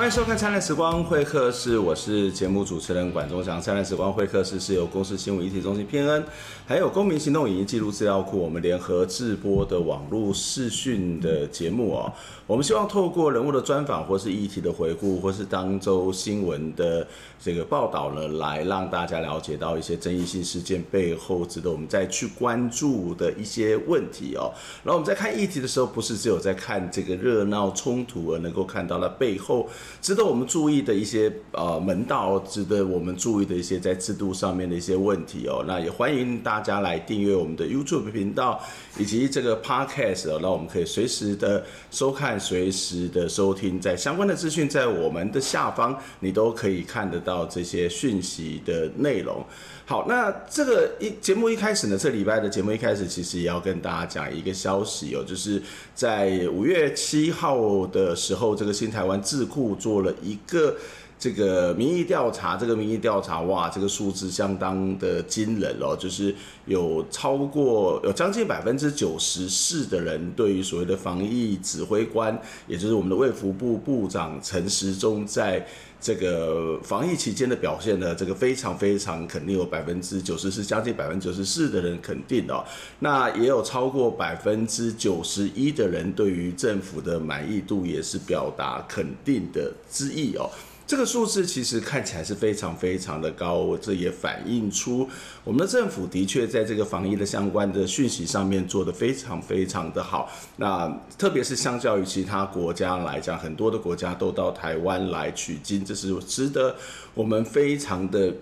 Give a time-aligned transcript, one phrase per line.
[0.00, 3.60] 欢迎收看《灿烂时光会客室》，我是节目主持人管中祥。
[3.62, 6.24] 《灿烂时光会客室》是由公司新闻议题中心偏恩，
[6.66, 12.10] 还有公民行动影音记录资料库我们联合制播的网络视讯的节目哦。
[12.46, 17.06] 我们希望透过人物的专访，或是议题的回顾，或是当周新闻的
[17.38, 24.50] 这个报道呢，来让大家了解到一些争议性事件背后值得我们再去关注的一些问题哦。
[24.82, 29.68] 然后我们在看议题的时候，不是只有在看这个热闹冲突，而能够看到它背后
[30.02, 35.64] 值得我们注意的一些呃门道，值得我们注意的一些在制度上面的一些问题哦。
[35.68, 38.60] 那也欢迎大家来订阅我们的 YouTube 频道
[38.98, 42.40] 以及这个 Podcast 哦，我们可以随时的收看。
[42.40, 49.44] 随时的收听，在相关的资讯在我们的下方，你都可以看得到这些讯息的内容。
[49.84, 55.60] 好，那这个一节目一开始呢，这礼拜的节目一开始，其实也要跟大家讲一个消息哦，就是
[55.94, 60.76] 在五月七号的时候，这个新台湾智库做做了一个。
[61.20, 75.66] 这个民意调查，这个民意调查，哇，这个数字相当的惊人哦，就是有超过有将近百分之九十四的人对于所谓的防疫指挥官，也就是我们的卫福部部长陈时中，在
[76.00, 82.64] 这个防疫期间的表现呢，这个非常非常肯定，有百分之九十四，将近百分之九十四的人肯定哦，
[83.00, 90.48] 那也有超过百分之九十一的人对于政府的满意度也是表达肯定的之意哦。
[90.90, 95.08] 这个数字其实看起来是非常非常的高，这也反映出
[95.44, 100.28] 我们的政府的确在这个防疫的相关的讯息上面做得非常非常的好。
[100.56, 106.74] 那特别是相较于其他国家来讲，很多的国家都到台湾来取经，这是值得
[107.14, 108.34] 我们非常的。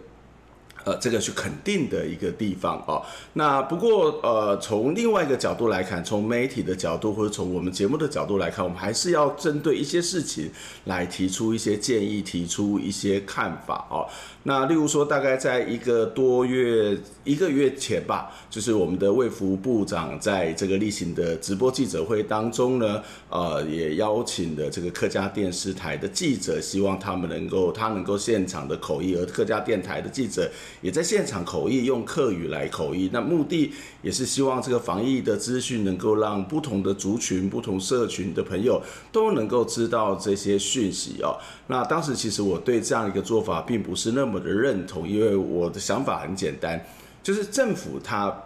[0.85, 3.03] 呃，这个是肯定的一个地方哦。
[3.35, 10.51] 那不过，呃，从另外一个角度来看，从媒体的角度或者从我们节目的角度来看，我们还是要针对一些事情
[10.85, 14.07] 来提出一些建议，提出一些看法哦。
[14.45, 30.51] 那例如说，大概在一个多月、一个月前吧，就是我们的卫福部长在这个例行的直播记者会当中呢，呃，也邀请了这个客家电视台的记者，希望他们能够他能够现场的口译，而客家电台的记者
[30.81, 33.11] 也在现场口译，用客语来口译。
[33.13, 33.73] 那目的
[34.03, 41.39] 也是希望这个防疫的资讯能够让不同的族群、不同社群的朋友都能够知道这些讯息哦。
[41.69, 46.85] 那当时其实我对这样一个做法并不是那么的认同，因为我的想法很简单，
[47.23, 48.45] 就是政府它。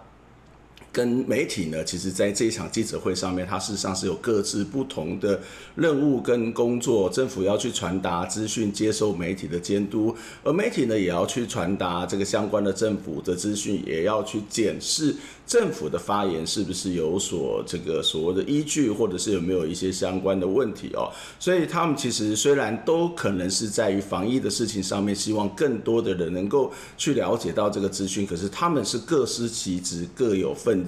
[0.93, 5.41] 跟媒体呢，其实在这一场记者会上面，它事实上是有各自不同的
[5.75, 7.09] 任务跟工作。
[7.09, 10.15] 政府要去传达资讯，接受媒体的监督，
[10.45, 15.17] 而媒体呢，也要去传达这个相关的政府的资讯，也要去检视
[15.53, 21.13] 政府的发言是不是有所这个所谓的依据，或者是有没有一些相关的问题哦。
[21.39, 30.87] 所以他们其实虽然都可能是在于防疫的事情上面，希望更多的人能够去了解到这个资讯，可是他们是各司其职，各有份。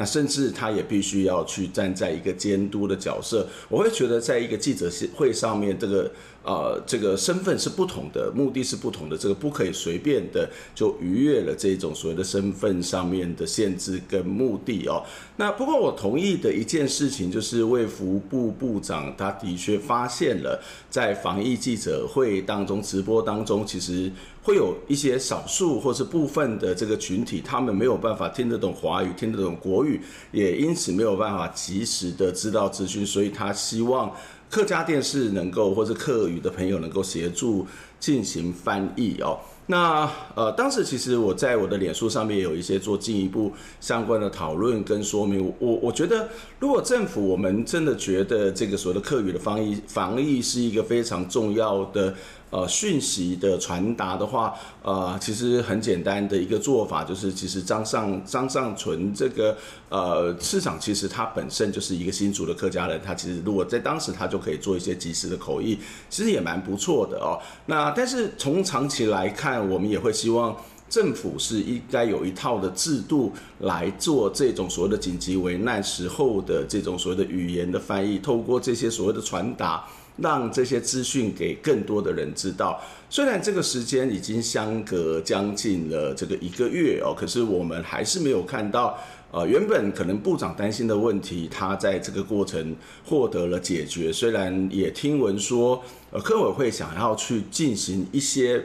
[0.00, 6.10] 那甚至他也必须要去站在一个监督的角色，我会觉得在一个记者会上面，这个
[6.42, 15.04] 呃这个身份是不同的，目的是不同的，这个不可以随便的就逾越了这种所谓的身份上面的限制跟目的哦。
[15.36, 24.10] 那不过我同意的一件事情就是卫福部部长他的确发现了在防疫记者会当中直播当中，其实。
[24.42, 30.00] 会有一些少数或是部分的这个群体，他们没有办法听得懂华语，听得懂国语，
[30.32, 34.10] 也因此没有办法及时的知道资讯，所以他希望
[34.48, 37.66] 客家电视能够或是客语的朋友能够协助
[37.98, 39.38] 进行翻译哦。
[39.66, 45.52] 那呃，当时其实我在我的脸书上面有一些做进一步相关的讨论跟说明。
[45.60, 52.14] 我我觉得，如果政府我们真的觉得这个所谓的客语的防疫防疫是一个非常重要的。
[52.50, 54.52] 呃，讯息的传达的话，
[54.82, 59.56] 呃，其实很简单的一个做法就是，其实张上张上淳这个
[59.88, 67.38] 呃市场，其实他本身就是一个新竹的客家人，他其实如果在当时他就可以做一些即时的口译，其实也蛮不错的哦。
[67.66, 70.56] 那但是从长期来看，我们也会希望
[70.88, 79.84] 政府是应该有一套的制度来做这种所谓的紧急危难时候的这种所谓的语言的翻译，透过这些所谓的传达。
[80.16, 82.80] 让这些资讯给更多的人知道。
[83.08, 88.98] 虽然这个时间已经相隔将近了这个一个月哦，可是我们还是没有看到，
[89.32, 94.12] 呃，原本可能部长担心的问题，他在这个过程获得了解决。
[94.12, 98.62] 虽然也听闻说，呃，科委会想要去进行一些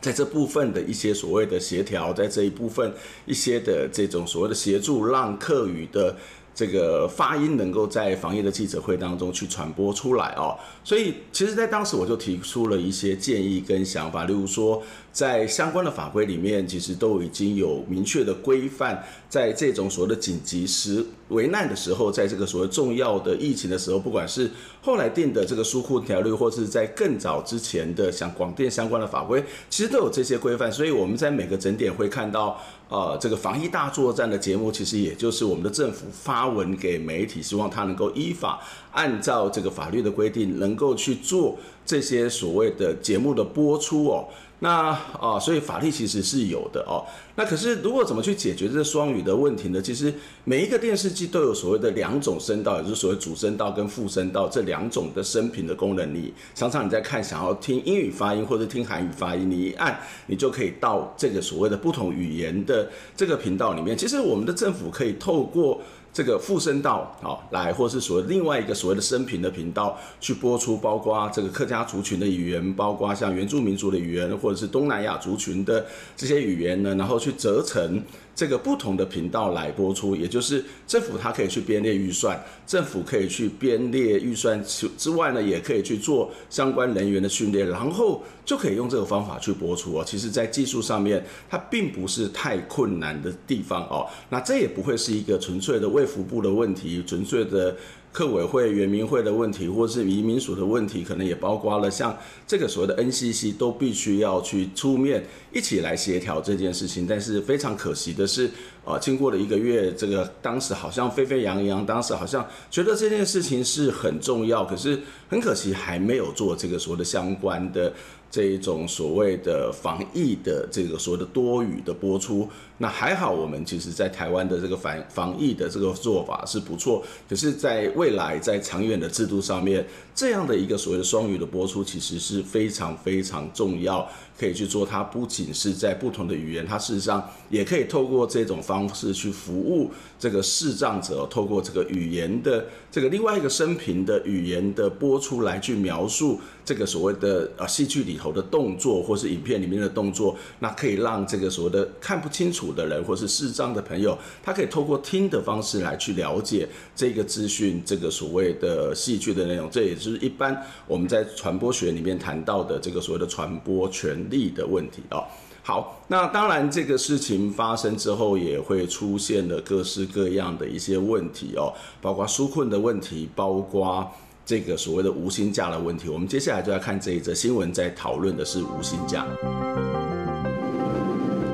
[0.00, 2.92] 在这部分的一些所谓的协调，在这一部分
[3.24, 6.16] 一些的这种所谓的协助，让客语的。
[6.58, 10.58] 这个发音能够在防疫的记者会当中去传播出来哦。
[10.82, 14.82] 所以，其实，在当时我就提出了一些建议跟想法，例如说，
[15.12, 30.72] 在相关的法规里面，其实都已经有明确的规范，在这种所谓的紧急时危难的时候，在这个所谓重要的疫情的时候，不管是后来定的这个疏库条例，或是在更早之前的像广电相关的法规，其实都有这些规范。
[30.72, 32.58] 所以我们在每个整点会看到，
[32.88, 38.58] 呃，这个防疫大作战的节目，其实也就是我们的政府发文给媒体，希望他能够依法
[38.92, 44.26] 按照这个法律的规定，能够去做这些所谓的节目的播出哦。
[44.60, 44.88] 那
[45.20, 47.06] 啊，所以法律其实是有的哦。
[47.36, 49.80] 那可是如果怎么去解决这双语的问题呢？
[49.80, 50.12] 其实
[50.42, 56.12] 每一个电视机都有所谓的两种声道，也就是所谓主声道跟副声道这两种的声频的功能。
[56.12, 63.96] 你常常你在看，想要听英语发音或者听韩语发音，你一按，你就可以到这个所谓的不同语言的这个频道里面。
[63.96, 65.80] 其实我们的政府可以透过。
[66.12, 78.02] 这个附身道啊，来，或是所谓另外一个所谓的生平的频道去播出，包括这个客家族群的语言，包括像原住民族的语言，或者是东南亚族群的这些语言呢，然后去折成。
[78.38, 90.04] 这个不同的频道来播出，也就是政府它可以去编列预算，政府可以去编列预算之之外呢，也可以去做相关人员的训练，然后就可以用这个方法去播出哦。
[90.06, 94.06] 其实，在技术上面，它并不是太困难的地方哦。
[94.30, 97.74] 那这也不会是一个纯粹的卫福部的问题，纯粹的。
[98.10, 102.16] 客委会、原民会的问题，或是移民署的问题，可能也包括了像
[102.46, 107.06] 这个所谓的 NCC，都必须要去出面一起来协调这件事情。
[107.06, 108.50] 但是非常可惜的是，
[108.84, 117.92] 啊，经过了一个月，这个当时好像沸沸扬扬，当时好像觉得这件事情是很重要，可是很可惜还没有做这个所谓的相关的。
[118.30, 127.02] 这一种所谓的防疫的这个所谓的多语的播出，那还好，我们其实在台湾的这个防防疫的这个做法是不错。
[127.28, 129.84] 可是，在未来在长远的制度上面，
[130.14, 134.06] 这样的一个所谓的双语的播出，其实是非常非常重要。
[134.38, 159.68] 可以去做，它不仅是在不同的语言，它事实上也可以透过这种方式去服务这个视障者，透过这个语言的这个另外一个声频的语言的播出来去描述这个所谓的呃戏剧里头的动作，或是影片里面的动作，那可以让这个所谓的看不清楚的人，或是视障的朋友，他可以透过听的方式来去了解这个资讯，这个所谓的戏剧的内容。
[159.70, 165.24] 这也就是一般我们在传播学里面谈到的这个所谓的传播权力的问题哦，
[165.62, 174.10] 好，那当然这个事情发生之后，也会出现了各式各样的一些问题哦，包括纾困的问题，包括
[174.46, 176.08] 这个所谓的无薪假的问题。
[176.08, 179.26] 我们接下来就要看这一则新闻，在讨论的是无薪假。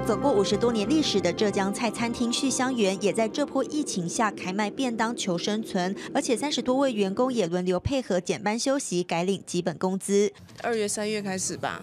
[0.06, 10.30] 走过五十多年历史的浙江菜餐厅旭香园，也在这波疫情下开卖便当求生存，而且三十多位员工也轮流配合减班休息，改领基本工资。
[10.62, 11.80] 二月、三月开始吧。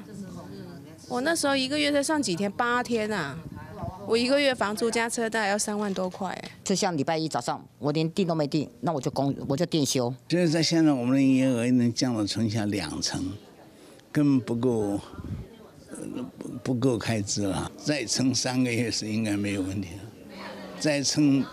[1.11, 3.37] 我那时候一个月才上几天，八天啊！
[4.07, 6.33] 我一个月房租加车贷要三万多块。
[6.63, 10.13] 就像礼拜一早上，我连订都没订，那我就工我就店休。
[10.25, 13.21] 就是在现在，我们的营业额能降到剩下两成，
[14.09, 15.01] 根本不够，
[16.39, 17.69] 不不够开支了。
[17.75, 20.31] 再撑三个月是应该没有问题的，
[20.79, 21.43] 再撑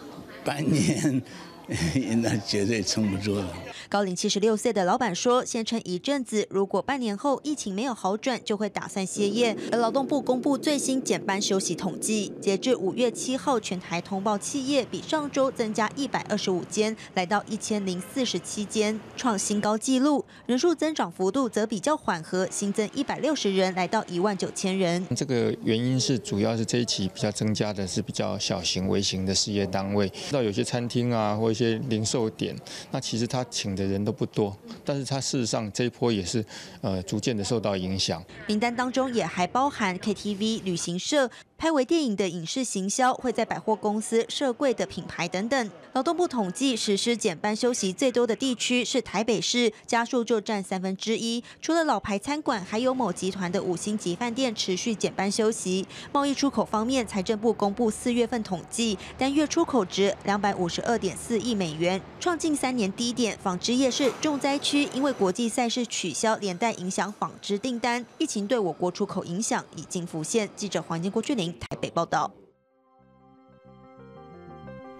[0.44, 1.20] 半年，
[2.22, 3.46] 那绝对撑不住了。
[3.88, 20.24] 高龄七十六岁的老板说：“先撑一阵子，如果半年后疫情没有好转，就会打算歇业。”而劳动部公布最新减班休息统计，截至五月七号，全台通报企业比上周增加一百二十五间，来到一千零四十七间，创新高纪录。
[20.46, 25.06] 人数增长幅度则比较缓和，新增一百六十人，来到一万九千人。
[25.16, 32.54] 这个原因是主要是这一期比较增加的是比较小型、微型的事业单位，到有些餐厅啊或一些零售点，
[32.90, 33.78] 那其实他请。
[33.78, 36.44] 的人都不多，但是他事实上这一波也是，
[36.80, 38.20] 呃，逐渐的受到影响。
[38.48, 41.30] 名单当中也还包含 KTV、旅行社。
[41.58, 45.70] 拍微电影的影视行销，会在百货公司设柜的品牌等等。
[45.92, 51.42] 劳动部统计，实施减班休息最多的地区是台北市，家数就占三分之一。
[51.60, 55.84] 除了老牌餐馆，还有某集团的五星级饭店持续减班休息。
[56.12, 63.36] 贸易出口方面，财政部公布四月份统计，单月出口值两百五十二点四亿美元，创近三年低点。
[63.42, 68.06] 纺织业是重灾区，因为国际赛事取消，连带影响纺织订单。
[68.18, 70.48] 疫情对我国出口影响已经浮现。
[70.54, 71.47] 记者黄金郭俊霖。
[71.58, 72.47] 台北报道。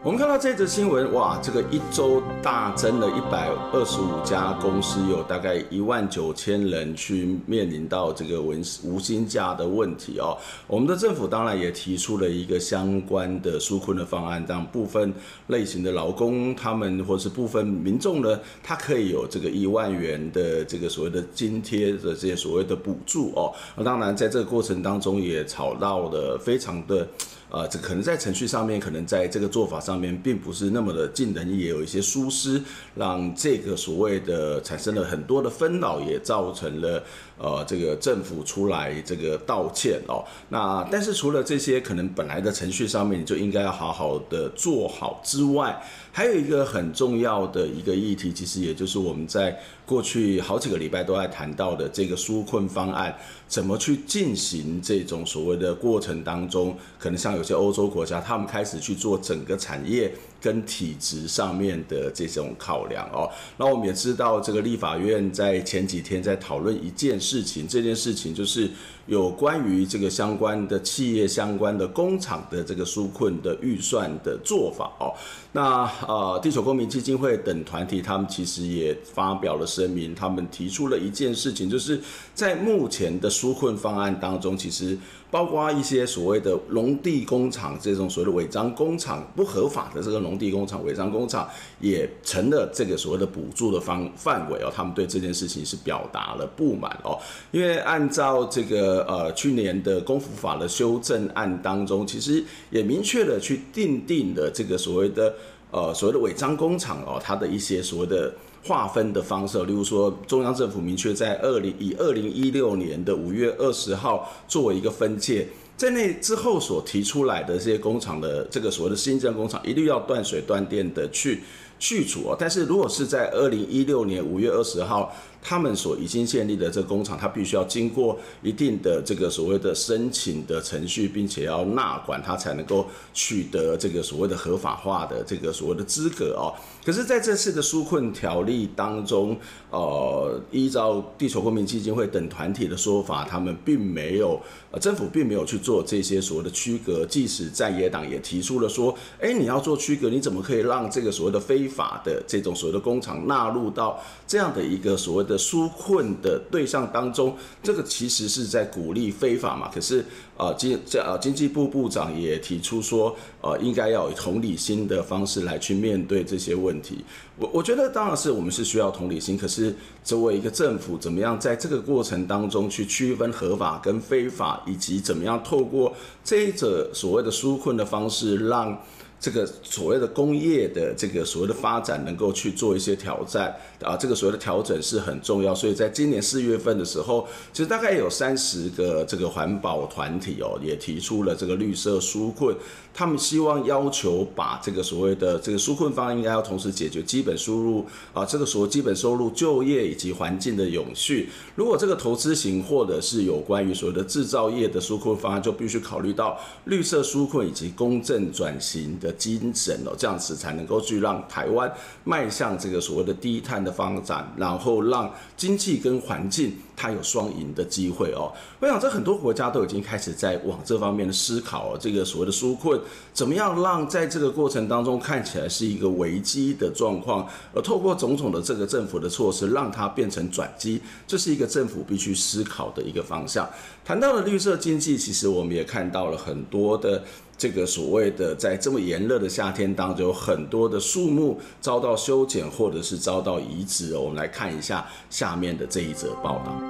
[0.09, 10.35] 我们看到这则新闻，哇，这个一周大增了一百二十五家公司，有大概一万九千人去面临到这个文无薪假的问题哦。
[10.67, 15.13] 我们的政府当然也提出了一个相关的纾困的方案，让部分
[15.49, 23.53] 类型的劳工他们或是部分民众呢，他可以有这个一万元的这个所谓的津贴的这些所谓的补助哦。
[23.77, 27.07] 那当然在这个过程当中也吵到了非常的。
[27.51, 32.63] 呃，这可能在程序上面，可能在这个做法上面，并不是那么的尽人意，也有一些疏失，
[32.95, 37.03] 让这个所谓的产生了很多的纷扰，也造成了
[37.39, 40.25] 呃这个政府出来这个道歉哦。
[40.49, 53.17] 那但是除了这些可能本来的程序上面，你就应该要好好的做好之外，还有一个很重要的一个议题，其实也就是我们在过去好几个礼拜都在谈到的这个纾困方案。
[53.47, 63.29] 怎么去进行这种所谓的过程当中，可能像有些欧洲国家，他们开始去做整个产业跟体质上面的这种考量哦。
[63.57, 68.71] 那我们也知道，这个立法院在前几天在讨论一件事情，这件事情就是
[69.07, 75.13] 有关于这个相关的企业、相关的工厂的这个纾困的预算的做法哦。
[75.53, 82.01] 那呃，地球公民基金会等团体，他们其实也发表了声明，他们提出了一件事情，就是
[82.35, 84.97] 在目前的纾困方案当中，其实
[85.31, 91.49] 包括一些所谓的农地工厂这种所谓的违章工厂不合法的这个农地工厂、违章工厂，
[91.81, 94.73] 也成了这个所谓的补助的方范围哦。
[94.75, 97.19] 他们对这件事情是表达了不满哦，
[97.51, 105.35] 因为按照这个呃去年的公服法的修正案当中，其实也明确的去订定了这个所谓的。
[105.71, 108.33] 呃，所谓的违章工厂哦，它的一些所谓的
[108.65, 121.43] 划分的方式，例如说，中央政府明确在二零以二零一六年的五月二十号作为一个分界，在那之后所提出来的这些工厂的这个所谓的新增工厂，一律要断水断电的去
[121.79, 122.37] 去除哦。
[122.39, 136.53] 但是如果是在二零一六年五月二十号，他们所已经建立的这个工厂，它必须要经过一定的这个所谓的申请的程序，并且要纳管，它才能够取得这个所谓的合法化的这个所谓的资格哦。
[136.85, 139.37] 可是，在这次的纾困条例当中，
[139.71, 144.41] 呃，依照地球公民基金会等团体的说法，他们并没有，
[144.71, 147.05] 呃，政府并没有去做这些所谓的区隔。
[147.07, 157.37] 即使在野党也提出了说，哎，你要做区隔，你怎么可以让这个所谓的非法的这种所谓的工厂纳入到这样的一个所谓的纾困的对象当中？
[157.63, 159.71] 这个其实是在鼓励非法嘛。
[159.73, 160.03] 可是，
[160.39, 166.69] 呃，经这呃经济部部长也提出说，呃，应该要以同理心的方式来去面对这些问题。
[166.69, 167.03] 问题，
[167.39, 178.79] 我我觉得当然是我们是需要同理心，可是作为一个政府，怎么样在这个过程当中去区分合法跟非法，以及怎么样透过这一者所谓的纾困的方式，让
[179.21, 185.55] 这个所谓的工业的这个所谓的发展能够去做一些挑战啊，这个所谓的调整是很重要。
[185.55, 192.55] 所以在今年四月份的时候，其实大概有三十个这个环保团体哦，也提出了这个绿色纾困。
[192.95, 201.29] 他们希望要求把这个所谓的这个纾困方案应该要同时解决基本收入啊，这个所谓基本收入、就业以及环境的永续。
[201.55, 211.73] 如果这个投资型或者是有关于所谓的制造业的纾困方案，就必须考虑到绿色纾困以及公正转型的精神哦，这样子才能够去让台湾
[212.05, 218.33] 迈向这个所谓的低碳的发展，然后让经济跟环境它有双赢的机会哦。
[218.61, 222.81] 我想这很多国家都已经开始在往这方面的思考，这个所谓的纾困。
[223.13, 233.49] 怎么样让在这个过程当中看起来是一个危机的状况，而透过种种的这个政府的措施，让它变成转机，这是一个政府必须思考的一个方向。
[233.85, 237.03] 谈到了绿色经济，其实我们也看到了很多的
[237.37, 243.97] 这个所谓的在这么炎热的夏天当中，有很多的树木遭到修剪或者是遭到移植。
[243.97, 246.68] 我们来看一下下面的这一则报道。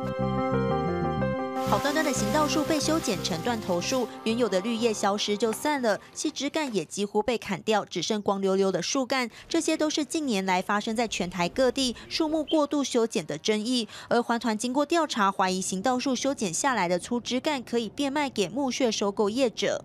[1.71, 9.28] 好端端的行道树被修剪成断头树，原有的绿叶消失就散了，细枝干也几乎被砍掉，只剩光溜溜的树干。
[9.47, 13.87] 这些都是近年来发生在全台各地树木过度修剪的争议。
[14.09, 19.85] 而环团经过调查，怀疑行道树修剪下来的粗枝干可以变卖给木屑收购业者。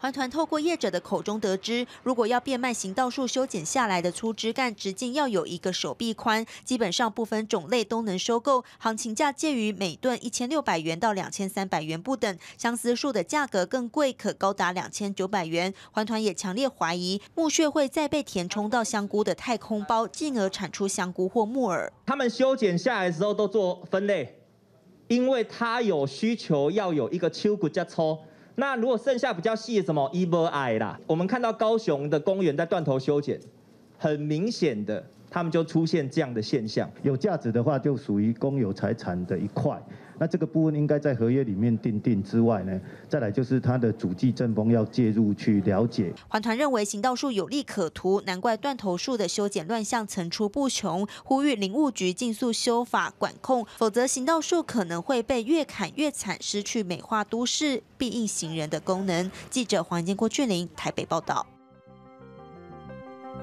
[0.00, 12.38] 环团透过业者的口中得知，如果要变卖行道树修剪下来的粗枝干，直径要有一个手臂宽，基本上不分种类都能收购，行情价介于每吨一千六百元到两千三百元不等。
[12.56, 15.74] 相思树的价格更贵，可高达两千九百元。
[15.90, 21.92] 环团也强烈怀疑木屑会再被填充到香菇的太空包，进而产出香菇或木耳。
[22.06, 24.36] 他们修剪下来的时候都做分类。
[25.08, 28.18] 因为它有需求要有一个手骨架抽。
[28.54, 33.38] 那如果剩下比较细的什么伊波矮啦，我们看到高雄的公园在断头修剪，
[33.96, 36.90] 很明显的，他们就出现这样的现象。
[37.02, 39.80] 有价值的话，就属于公有财产的一块。
[40.18, 46.12] 那这个部分应该在合约里面订定之外呢，再来就是它的主计正风要介入去了解。
[46.28, 59.30] 环团认为行道树有利可图，难怪断头树的修剪乱象层出不穷，呼吁林务局尽速修法管控，否则行道树可能会被越砍越惨，失去美化都市、庇应行人的功能。
[59.50, 61.57] 记者黄建国、俊林台北报道。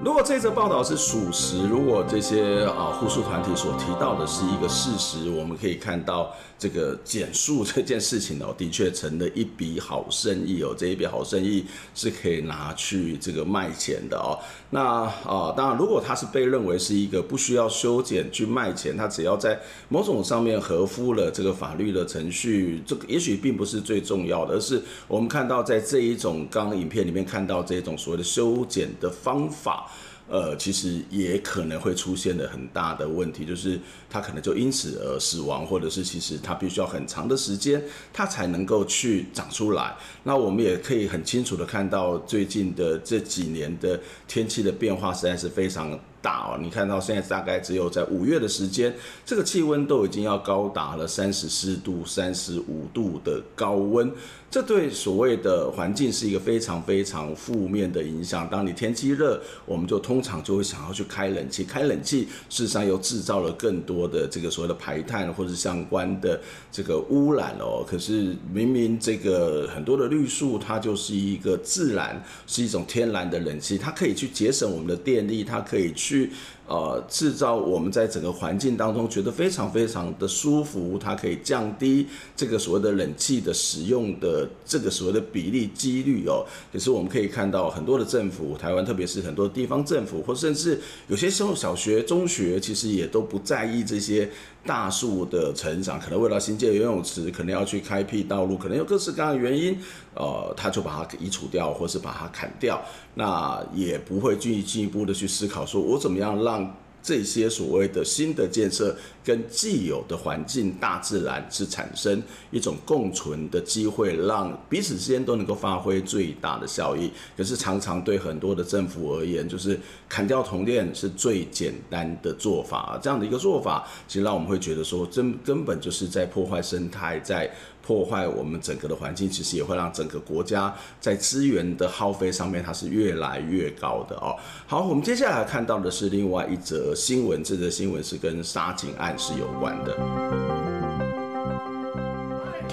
[0.01, 10.75] 如果这则报道是属实，如果这些啊护树团体所提到的是一个事实，我们可以看到这个减树这件事情哦，的确成了一笔好生意哦。
[10.77, 14.37] 这一笔好生意是可以拿去这个卖钱的哦。
[14.75, 29.89] 那啊，当然，如果他是被认为是一个不需要修剪去卖钱，他只要在某种上面合乎了这个法律的程序，这个也许并不是最重要的，而是我们看到在这一种刚刚影片里面看到这种所谓的修剪的方法。
[30.27, 33.79] 呃，其实也可能会出现的很大的问题，就是
[34.09, 37.79] 它可能就因此而死亡，或者是其实它必须要很长的时间，
[38.11, 39.95] 它才能够去长出来。
[40.23, 46.57] 那我们也可以很清楚的看到，最近的这几年的天气的变化实在是非常大哦。
[46.59, 48.91] 你看到现在大概只有在五月的时间，
[49.23, 54.11] 这个气温都已经要高达了三十四度、三十五度的高温。
[54.55, 58.47] 这对所谓的环境是一个非常非常负面的影响。
[58.49, 66.39] 当你天气热，我们就通常就会想要去开冷气，开冷气事实上又制造了更多的这个所谓的排碳或者相关的
[66.71, 67.83] 这个污染哦。
[67.85, 76.31] 可是明明这个很多的绿树，它就是一个自然，是一种天然的冷气，它可以去节省我们的电力，它可以去。
[76.67, 86.43] 呃，制造我们在整个环境当中觉得非常非常的舒服，它可以降低这个所谓的冷气的使用的这个所谓的比例几率哦。
[86.73, 94.27] 可是我们可以看到很多的政府，台湾特别是很多地方政府，或甚至有些时候小学、中学，其实也都不在意这些
[94.65, 95.99] 大树的成长。
[95.99, 99.77] 可能为了新建游泳池，可能要去开辟道路，可能有各式各样的原因，
[100.13, 102.81] 呃，他就把它移除掉，或是把它砍掉。
[103.13, 106.75] 那也不会进进一步的去思考，说我怎么样让。
[107.05, 117.11] 这些所谓的新的建设跟既有的环境、大自然是产生一种共存的机会，让彼此之间都能够发挥最大的效益。
[117.37, 122.99] 可是常常对很多的政府而言，就是砍掉铜链是最简单的做法。
[122.99, 127.47] 这样的一个做法，其实让我们会觉得说，真根本就是在破坏生态，在。
[127.85, 134.35] 破坏我们整个的环境，其实也会让整个国家在资源的耗费上面，它是越来越高的哦。
[134.65, 140.74] 好，我们接下来看到的是另外一则新闻，这则新闻是跟沙井案是有关的。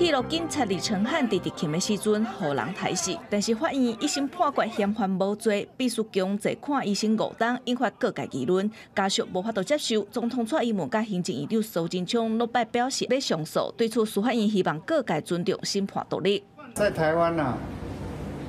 [0.03, 8.69] 铁路警察李成汉在执勤的时阵，予人抬死，但是法院一审判决嫌犯无罪，必须强制看医生五档，引发各界议论。
[8.97, 13.73] 家属无法度接受，总统蔡英文甲行政院长苏贞昌落败表示要上诉。
[13.77, 16.43] 对此，司法院希望各界尊重审判独立。
[16.75, 17.57] 在台湾呐，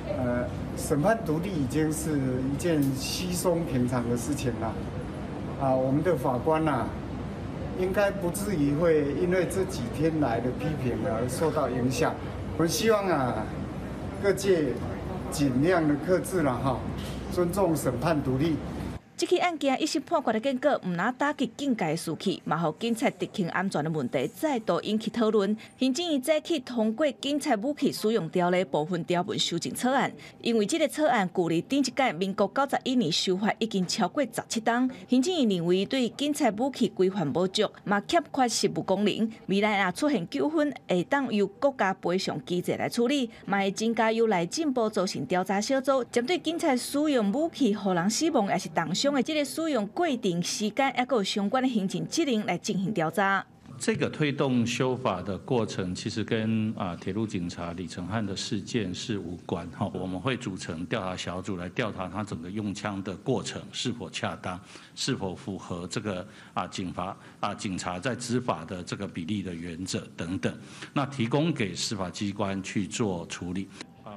[0.08, 0.44] 呃，
[0.76, 2.18] 审判独立已经是
[2.52, 4.74] 一件稀松平常的事情了。
[5.60, 6.88] 啊，我们的法官呐。
[7.78, 12.14] 应该不至于会因为这几天来的批评而受到影响。
[12.56, 13.44] 我希望啊，
[14.22, 14.66] 各界
[15.30, 16.78] 尽量的克制了哈，
[17.32, 18.56] 尊重审判独立。
[19.16, 25.56] 这起案件一审判决的结果，唔拿打击警界的士气，嘛让警察执勤安全的问题再度引起讨论。
[25.78, 34.90] 行政院再去通过警察武器使用条例部分条文修正草案，因为这个草案距离顶一届民国九十一年修法已经超过十七档。
[35.08, 53.44] 行政院认为对警察武器规范不足，嘛欠缺实务功能，未来若出现纠纷，会当由国家赔偿机制来处理，嘛会增加由内进步组成调查小组，针对警察使用武器让人死亡，也是当中的这个使用规定时间，还有相关的行政责任来进行调查。
[53.78, 59.88] 这个推动修法的过程，其实跟啊铁路警察李承翰的事件是无关哈。
[59.94, 64.60] 我们会组成调查小组来调查他整个用枪的过程是否恰当，
[64.94, 70.56] 是否符合这个啊警罚啊警察在执法的这个比例的原则等等，
[70.92, 73.68] 那提供给司法机关去做处理。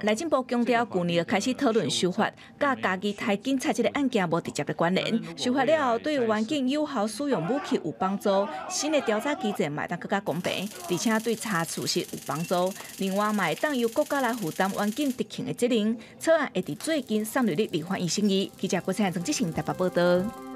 [0.04, 5.20] 内政部强调，去年开始讨论修法，甲家己台警察这个案件无直接的关联。
[5.36, 12.72] 修法了后，对环境友好使用武器有帮助，新的调查机制嘛，当更加公平，而且对查处是有帮助。
[13.00, 15.98] 另外，嘛，当由国家来负担环境执勤的责任。
[16.20, 18.52] 草案会伫最近送入立法院审议。
[18.58, 20.47] 记者郭灿曾进行台北报道。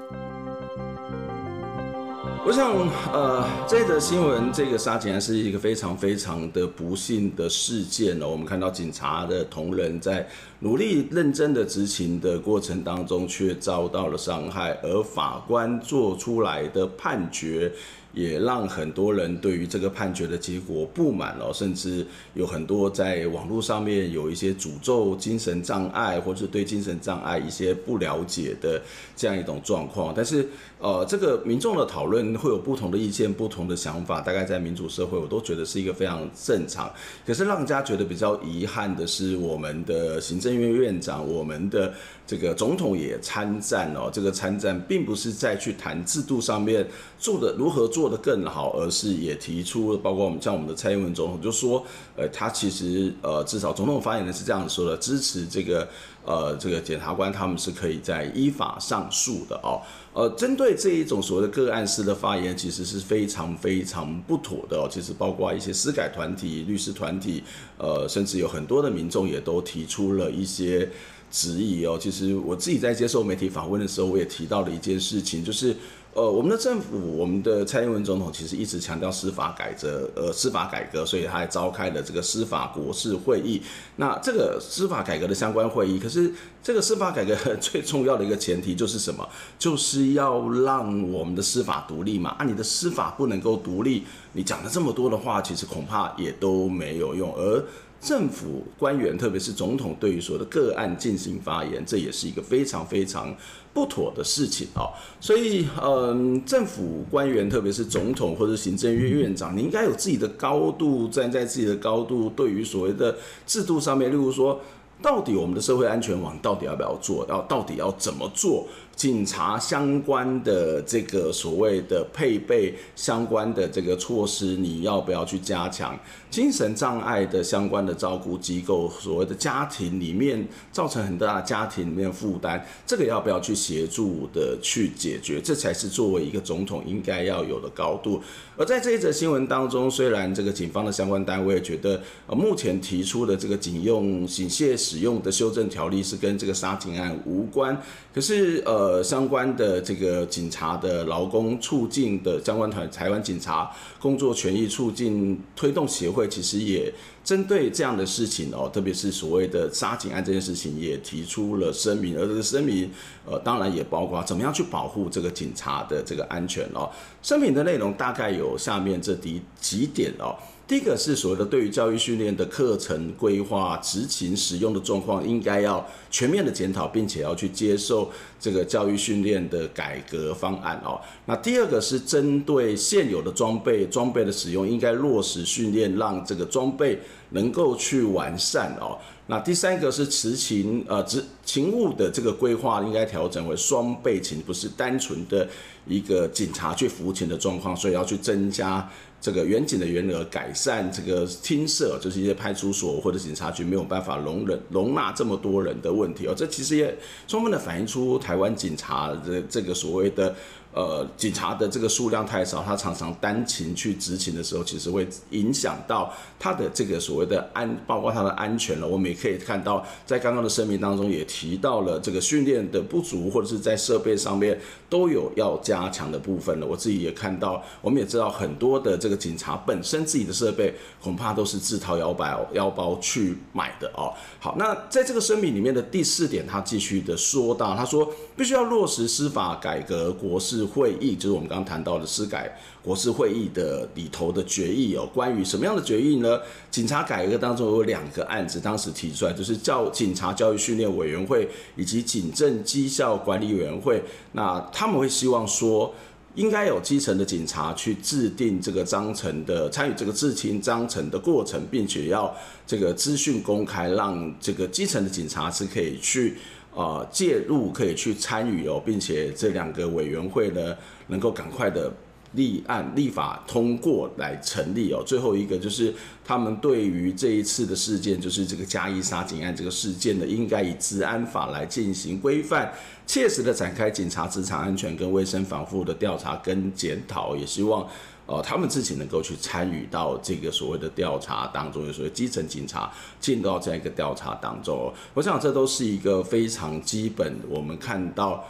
[2.44, 2.72] 我想，
[3.12, 8.26] 呃，这则新闻，这个杀警案是一个非常非常的不幸的事件哦。
[8.26, 10.26] 我们看到警察的同仁在
[10.58, 17.72] 努力认真的执勤的过程当中，却遭到了伤害，而法官做出来的判决。
[18.12, 28.80] 也让很多人对于这个判决的结果不满哦，甚至有很多在网络上面有一些诅咒精神障碍，或是对精神障碍一些不了解的
[29.16, 30.12] 这样一种状况。
[30.14, 30.46] 但是，
[30.78, 36.92] 呃，这个民众的讨论会有不同的意见、不同的想法，大概在民主社会，我都觉得是一个非常正常。
[37.26, 41.92] 可是，让人家觉得比较遗憾的是，我们的行政院院长，我们的。
[42.24, 46.86] 这个总统也参战哦，这个参战并不是在去谈制度上面
[47.18, 51.86] 做的如何做做得更好，而是也提出，包括我们像我们的蔡英文总统就说，
[52.16, 55.88] 呃，他其实呃至少总统发言人是这样子说的，支持这个
[56.24, 59.78] 呃这个检察官他们是可以在依法上诉的哦，
[60.12, 67.44] 呃，针对这一种所谓的个案式的发言，其实是非常非常不妥的哦，其实包括一些司改团体、律师团体，
[67.78, 70.90] 呃，甚至有很多的民众也都提出了一些。
[71.32, 75.74] 质疑哦，其实我自己在接受媒体访问的时候，我也提到了一件事情，就是
[76.12, 83.62] 呃，我们的政府，我们的蔡英文总统其实一直强调司法改革，呃，司法改革，所以他还召开了这个司法国是会议。
[83.96, 86.30] 那这个司法改革的相关会议，可是
[86.62, 89.26] 这个司法改革最重要的一个前提就是什么？
[89.58, 92.36] 就是要让我们的司法独立嘛。
[92.38, 94.02] 啊，你的司法不能够独立，
[94.34, 97.34] 你讲了这么多的话，其实恐怕也都没有用。
[97.34, 97.64] 而
[98.02, 103.32] 政府官员，特别是总统，对于所有的个案进行发言，这也是一个非常非常
[103.72, 104.90] 不妥的事情啊。
[105.20, 114.60] 所以，嗯，政府官员，特别是总统或者行政院院长，你应该有自己的高度，站在自己的高度，对于所谓的制度上面，例如说，
[115.00, 118.66] 到底我们的社会安全网到底要不要做，要到底要怎么做？
[118.94, 125.98] 警察相关的这个所谓的配备相关的这个措施，你要不要去加强？
[126.30, 135.40] 精神障碍的相关的照顾机构，所谓的家庭里面造成很大的家庭里面负担，这个要不要去协助的去解决？
[135.42, 138.22] 这才是作为一个总统应该要有的高度。
[138.56, 147.76] 而在这一则新闻当中，虽然这个警方的相关单位觉得，呃，目前提出的这个警用警械使用的修正条例是跟这个杀警案无关，
[148.14, 148.81] 可是呃。
[148.82, 156.92] 呃，相关的这个警察的劳工促进的相关团，台湾警察工作权益促进推动协会，其实也
[157.22, 162.18] 针对这样的事情哦，特别是所谓的杀警案这件事情，也提出了声明。
[162.18, 162.90] 而这个声明，
[163.24, 166.90] 呃，当然也包括怎么样去保护这个警察的这个安全哦。
[167.22, 170.34] 声明的内容大概有下面这几几点哦。
[170.72, 180.98] 第一个是所谓的对于教育训练的课程规划、执勤使用的状况，应该要全面的检讨，并且要去接受这个教育训练的改革方案哦。
[181.26, 186.98] 那第二个是针对现有的装备、装备的使用，应该落实训练，让这个装备
[187.32, 188.96] 能够去完善哦。
[189.26, 195.46] 那第三个是执勤呃执勤务的这个规划，应该调整为双备勤，不是单纯的
[195.86, 198.90] 一个警察去服勤的状况，所以要去增加。
[199.22, 206.94] 这个远景的原额，改善这个厅舍，就是一些派出所或者警察局没有办法容忍容纳这么多人的问题哦，这其实也
[207.26, 210.34] 充分的反映出台湾警察的这个所谓的。
[210.74, 218.88] 呃，警察的这个数量太少，他常常单勤去执勤的时候，其实会影响到他的这个所谓的安，包括他的安全了。
[218.88, 224.58] 我们也可以看到，在刚刚的声明当中也提到了这个训练的不足，或者是在设备上面
[224.88, 226.66] 都有要加强的部分了。
[226.66, 234.10] 我自己也看到，我们也知道很多的这个警察本身自己的设备恐怕都是自掏腰包腰包去买的哦。
[234.40, 246.40] 好，那在这个声明里面的第四点，他继续的说到，他说必须要落实司法改革国事会议就是我们刚刚谈到的司改国事会议的里头的决议有关于什么样的决议呢？
[246.70, 254.02] 警察改革当中有两个案子，当时提出来就是教警察教育训练委员会以及警政绩效管理委员会。
[254.32, 255.94] 那他们会希望说，
[256.34, 262.34] 应该有基层的警察去制定这个章程的参与这个制定章程的过程，并且要
[262.66, 266.36] 这个资讯公开，让这个基层的警察是可以去。
[266.74, 270.74] 呃，介入可以去参与哦，并且这两个委员会呢，
[271.08, 271.92] 能够赶快的
[272.32, 275.02] 立案、立法通过来成立哦。
[275.06, 282.72] 最后一个就是他们对于这一次的事件，就是这个嘉义杀警案这个事件呢，应该以治安法来进行规范，
[283.06, 287.86] 切实的展开警察职场安全跟卫生防护的调查跟检讨，也希望。
[288.32, 292.90] 哦，他们自己能够去参与到这个所谓的调查当中，有所谓基层警察
[293.20, 297.36] 进到这样一个调查当中，我想这都是一个非常基本。
[297.46, 298.42] 我们看到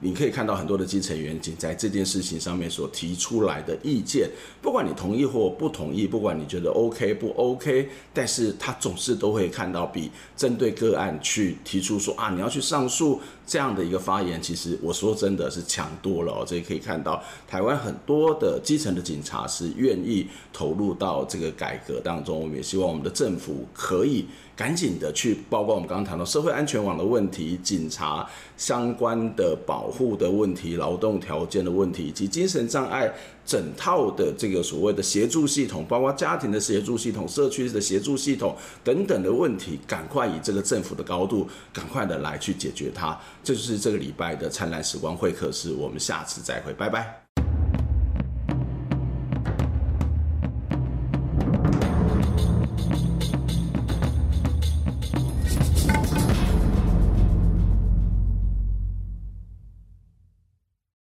[0.00, 4.28] 你可以看到很多的基层员警在这件事情上面所提出来的意见，
[4.62, 16.44] 不管你同意或不同意，不管你觉得 OK 不 OK，但是他总是都会看到比针对个案去提出说啊，你要去上诉这样的一个发言，其实我说真的是强多了哦。
[16.46, 24.24] 这也可以看到台湾很多的基层的警察是愿意投入到这个改革当中，我们也希望我们的政府可以。
[24.60, 33.10] 赶紧的去，包括我们刚刚谈到社会安全网的问题、警察相关的保护的问题、劳动条件的问题，以及精神障碍
[33.46, 43.18] 整套的这个所谓的协助系统，包括家庭的协助系统、社区的协助系统等等的问题，赶快以这个政府的高度，赶快的来去解决它。
[43.42, 47.19] 这就是这个礼拜的灿烂时光会客室，我们下次再会，拜拜。